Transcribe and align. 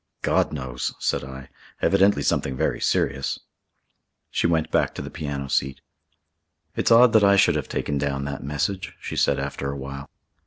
"God 0.23 0.51
knows," 0.51 0.95
said 0.97 1.23
I. 1.23 1.49
"Evidently 1.79 2.23
something 2.23 2.57
very 2.57 2.79
serious." 2.81 3.39
She 4.31 4.47
went 4.47 4.71
back 4.71 4.95
to 4.95 5.01
the 5.03 5.11
piano 5.11 5.47
seat. 5.47 5.79
"It's 6.75 6.89
odd 6.89 7.13
that 7.13 7.23
I 7.23 7.35
should 7.35 7.53
have 7.55 7.69
taken 7.69 7.99
down 7.99 8.25
that 8.25 8.43
message," 8.43 8.95
she 8.99 9.15
said, 9.15 9.37
after 9.37 9.69
a 9.71 9.77
while. 9.77 10.09